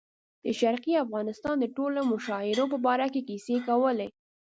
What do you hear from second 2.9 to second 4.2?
کې کیسې کولې.